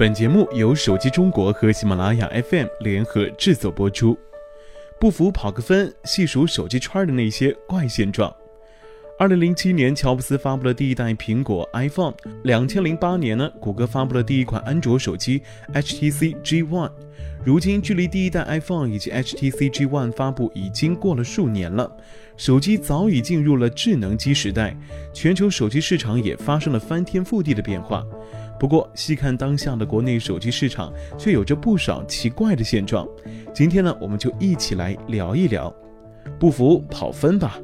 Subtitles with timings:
[0.00, 4.18] 本节目由手机中国和喜马拉雅 FM 联合制作播出。
[4.98, 8.34] 不服跑个分，细数手机圈的那些怪现状。
[9.18, 12.14] 二零零七年，乔布斯发布了第一代苹果 iPhone。
[12.44, 15.42] 两千零八年呢，谷歌发布了第一款安卓手机
[15.74, 16.90] HTC G1。
[17.44, 21.94] 如今，距离第一代 iPhone 以及 HTC G1 发布已经过了数年了，
[22.38, 24.74] 手机早已进入了智能机时代，
[25.12, 28.02] 全球手机市场也发生了翻天覆地的变化。
[28.60, 33.08] 不过，细看当下的国内手机市场，却有着不少奇怪的现状。
[33.54, 35.74] 今天呢，我们就一起来聊一聊。
[36.38, 37.58] 不服跑分吧。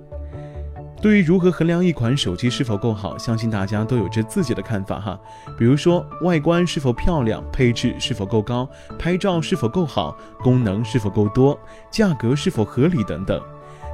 [1.03, 5.21] 对于如何衡量一款手机是否够好，相信大家都有着自己的看法哈。
[5.59, 8.67] 比如说外观是否漂亮，配置是否够高，
[8.99, 11.61] 拍照是否够好，功能是否够多，
[11.91, 13.39] 价格是否合理等等。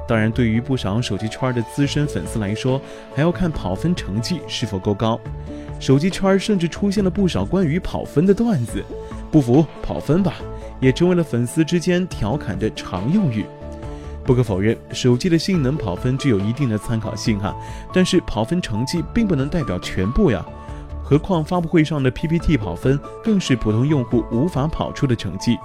[0.07, 2.81] 当然，对于不少手机圈的资深粉丝来说，
[3.15, 5.19] 还要看跑分成绩是否够高。
[5.79, 8.83] 手机圈甚至出现了不少关于跑分的段子，
[9.31, 10.35] 不服跑分吧，
[10.79, 13.45] 也成为了粉丝之间调侃的常用语。
[14.25, 17.53] 不可否认，手机的性能跑分具有一定的参考性哈，
[17.93, 20.45] 但是跑分成绩并不能代表全部呀。
[21.03, 25.57] 何况发布会上的 PPT 跑分更是普通用户无法跑出的成绩。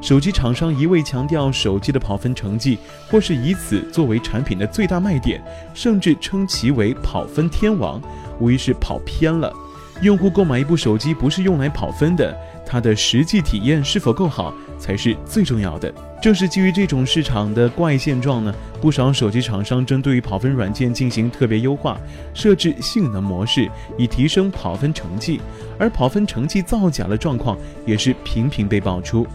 [0.00, 2.78] 手机厂商一味强调手机的跑分成绩，
[3.10, 5.42] 或是以此作为产品的最大卖点，
[5.74, 8.00] 甚至称其为跑分天王，
[8.38, 9.52] 无疑是跑偏了。
[10.00, 12.32] 用户购买一部手机不是用来跑分的，
[12.64, 15.92] 它的实际体验是否够好才是最重要的。
[16.22, 21.98] 正是基于这种市场的怪现状呢，不少手机厂商针对于跑分软件进行特别优化，
[22.32, 25.40] 设置性能模式以提升跑分成绩，
[25.76, 29.26] 而跑分成绩造假的状况也是频频被爆出。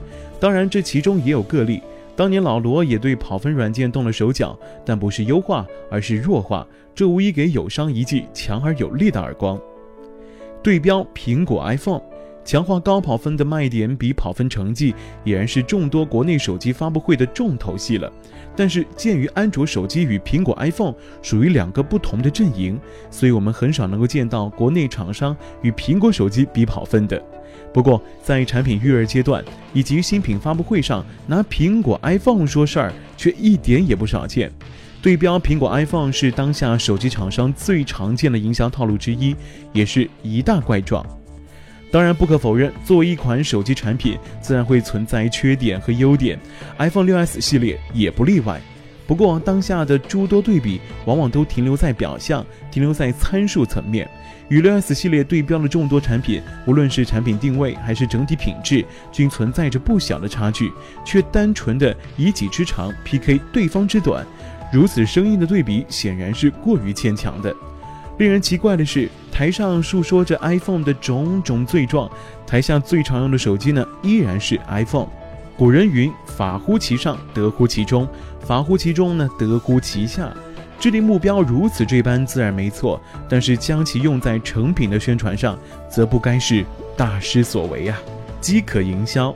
[0.43, 1.81] 当然，这其中也有个例，
[2.17, 9.57] 当年老罗也对跑分软件动了手脚，但不是优化，而是弱化，这无疑给友商一记强而有力的耳光。
[10.61, 12.01] 对标苹果 iPhone，
[12.45, 18.11] 强化高跑分的卖点比跑分成绩，已然是众多国内手机发布会的重头戏了。
[18.55, 27.21] 但是鉴于安卓手机与苹果 iPhone 属于两个不同的阵营，所以我们很少能够见到国内厂商与苹果手机比跑分的。
[27.73, 29.43] 不过在产品预热阶段
[29.73, 34.51] 以及新品发布会上，拿苹果 iPhone 说事儿，却一点也不少见。
[35.01, 39.35] 对标苹果 iPhone 是当下手机厂商最常见的营销套路之一，
[39.73, 41.03] 也是一大怪状。
[41.93, 46.39] 当然，不可否认，作为一款手机产品，自然会存在缺点和优点
[46.79, 48.59] ，iPhone 6s 系列也不例外。
[49.05, 54.09] 不过，当下的诸多对比，往往都停留在表象，停留在参数层面。
[54.49, 60.71] 与 6s 系列对标的众多产品，无论是产品定位还是整体品质，均存在着不小的差距，
[61.05, 64.25] 却单纯的以己之长 PK 对方之短。
[64.73, 67.55] 如此生硬的对比，显然是过于牵强的。
[68.17, 72.09] 令人奇怪的是，台上述说着 iPhone 的种种罪状，
[72.45, 75.07] 台下最常用的手机呢，依然是 iPhone。
[75.57, 78.05] 古人云：“法乎其上，德乎其中；
[78.39, 80.31] 法乎其中呢，德乎其下。”
[80.79, 82.99] 制定目标如此这般，自然没错。
[83.29, 85.57] 但是将其用在成品的宣传上，
[85.89, 86.65] 则不该是
[86.97, 87.97] 大失所为啊！
[88.41, 89.33] 饥渴营销。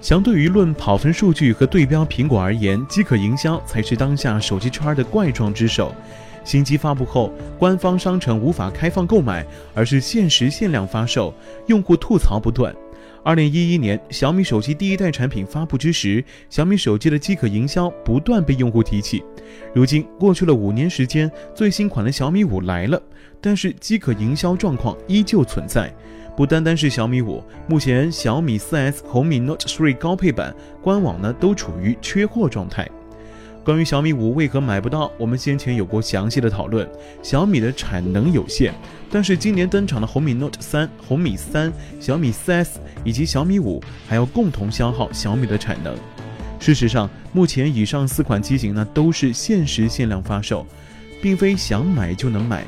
[0.00, 5.94] 相对于论跑分数据和对标苹果而言，饥渴营销才是当下手机圈的怪状之首。
[6.44, 9.44] 新机发布后，官方商城无法开放购买，
[9.74, 11.34] 而是限时限量发售，
[11.66, 12.74] 用户吐槽不断。
[13.22, 19.24] 二零一一年，小米手机第一代产品发布之时，小米手机的饥渴营销不断被用户提起。
[19.72, 23.00] 如今过去了五年时间，最新款的小米五来了，
[23.40, 25.90] 但是饥渴营销状况依旧存在。
[26.36, 32.86] 不单单是小米五，目前小米 4S、红米 Note 3高配版官网呢都处于缺货状态。
[33.64, 36.86] 关于小米五为何买不到，我们先前有过详细的讨论。
[37.22, 38.74] 小米的产能有限，
[39.10, 42.72] 但是今年登场的红米 Note 3、红米三、小米 4S
[43.04, 45.96] 以及小米五还要共同消耗小米的产能。
[46.60, 50.66] 事实上，目前以上四款机型呢都是限时限量发售，
[51.22, 52.64] 并非想买就能买。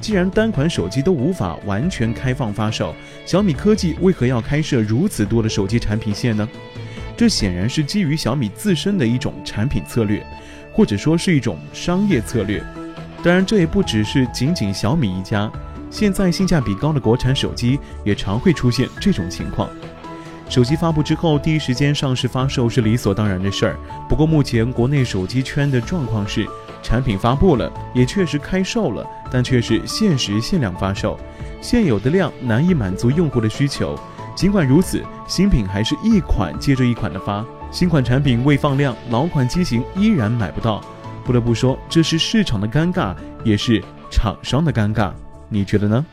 [0.00, 2.92] 既然单款手机都无法完全开放发售，
[3.24, 6.48] 小米科技为何要开设如此多的手机产品线呢？
[7.20, 10.24] 这显然是基于小米自身的一种产品策略，
[10.72, 12.64] 或者说是一种商业策略。
[13.22, 15.52] 当然，这也不只是仅仅小米一家，
[15.90, 19.68] 现在性价比高的国产手机也常会出现这种情况。
[20.48, 23.76] 手机发布之后，第一时间上市发售是理所当然的事儿。
[24.08, 26.46] 不过，目前国内手机圈的状况是。
[26.82, 31.20] 产品发布了，也确实开售了，但却是限时限量发售，
[31.60, 33.94] 现有的量难以满足用户的需求。
[34.40, 40.82] 尽管如此，新品还是一款接着一款的发，新款产品未放量，老款机型依然买不到。
[41.26, 43.14] 不得不说，这是市场的尴尬，
[43.44, 45.12] 也是厂商的尴尬。
[45.50, 46.06] 你觉得呢？